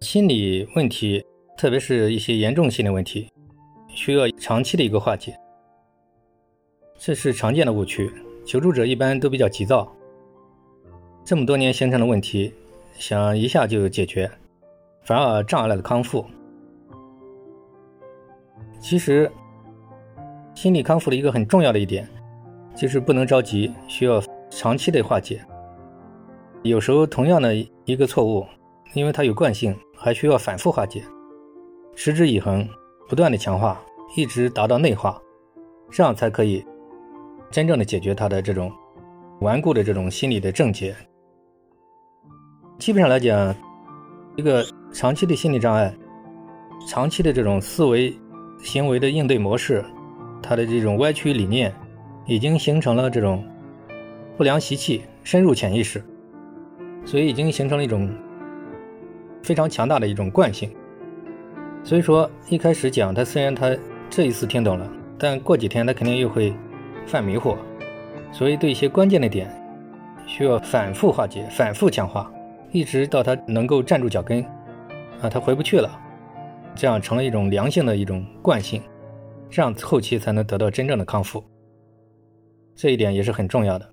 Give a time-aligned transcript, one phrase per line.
[0.00, 1.22] 心理问题，
[1.58, 3.28] 特别是一些严重性的问题，
[3.88, 5.38] 需要长期的一个化解，
[6.98, 8.10] 这是常见的误区。
[8.46, 9.94] 求助者一般都比较急躁，
[11.22, 12.52] 这么多年形成的问题，
[12.94, 14.28] 想一下就解决，
[15.02, 16.24] 反而障碍了康复。
[18.80, 19.30] 其实，
[20.54, 22.08] 心理康复的一个很重要的一点，
[22.74, 25.44] 就是不能着急，需要长期的化解。
[26.62, 27.54] 有时候同样的
[27.84, 28.46] 一个错误，
[28.94, 31.04] 因为它有惯性，还需要反复化解，
[31.94, 32.66] 持之以恒，
[33.06, 33.78] 不断的强化，
[34.16, 35.20] 一直达到内化，
[35.90, 36.64] 这样才可以
[37.50, 38.72] 真正的解决他的这种
[39.42, 40.96] 顽固的这种心理的症结。
[42.78, 43.54] 基本上来讲，
[44.36, 45.94] 一个长期的心理障碍，
[46.88, 48.12] 长期的这种思维。
[48.62, 49.82] 行为的应对模式，
[50.42, 51.74] 他的这种歪曲理念，
[52.26, 53.42] 已经形成了这种
[54.36, 56.04] 不良习气，深入潜意识，
[57.06, 58.14] 所以已经形成了一种
[59.50, 60.70] 非常强大的一种惯性。
[61.82, 63.76] 所以说，一开始讲他，虽然他
[64.08, 66.54] 这一次听懂了，但过几天他肯定又会
[67.04, 67.56] 犯迷惑，
[68.30, 69.50] 所以对一些关键的点，
[70.24, 72.32] 需要反复化解、反复强化，
[72.70, 74.40] 一直到他能够站住脚跟，
[75.20, 75.90] 啊，他回不去了。
[76.76, 78.80] 这样成了一种良性的一种惯性，
[79.50, 81.42] 这样后期才能得到真正的康复。
[82.76, 83.92] 这一点也是很重要的。